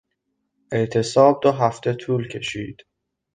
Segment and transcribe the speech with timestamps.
[0.71, 2.77] اعتصاب دو هفته طول کشید.